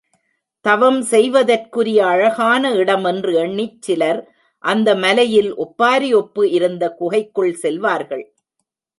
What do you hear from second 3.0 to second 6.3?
என்று எண்ணிச் சிலர் அந்த மலையில் ஒப்பாரி